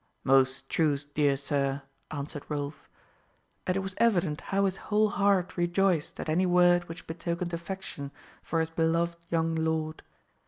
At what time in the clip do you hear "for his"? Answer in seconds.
8.41-8.71